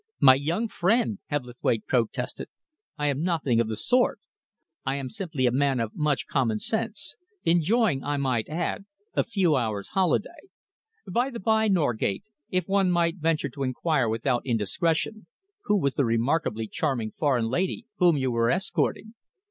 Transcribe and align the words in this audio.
"My 0.19 0.33
young 0.33 0.67
friend," 0.67 1.19
Hebblethwaite 1.29 1.85
protested, 1.85 2.47
"I 2.97 3.05
am 3.05 3.21
nothing 3.21 3.59
of 3.61 3.67
the 3.67 3.75
sort. 3.77 4.19
I 4.83 4.95
am 4.95 5.11
simply 5.11 5.45
a 5.45 5.51
man 5.51 5.79
of 5.79 5.95
much 5.95 6.25
common 6.25 6.57
sense, 6.57 7.17
enjoying, 7.43 8.03
I 8.03 8.17
may 8.17 8.41
add, 8.49 8.85
a 9.13 9.23
few 9.23 9.55
hours' 9.55 9.89
holiday. 9.89 10.49
By 11.07 11.29
the 11.29 11.39
by, 11.39 11.67
Norgate, 11.67 12.23
if 12.49 12.67
one 12.67 12.89
might 12.89 13.17
venture 13.17 13.49
to 13.49 13.61
enquire 13.61 14.09
without 14.09 14.43
indiscretion, 14.43 15.27
who 15.65 15.79
was 15.79 15.93
the 15.93 16.05
remarkably 16.05 16.67
charming 16.67 17.11
foreign 17.11 17.45
lady 17.45 17.85
whom 17.97 18.17
you 18.17 18.31
were 18.31 18.49
escorting?" 18.49 19.13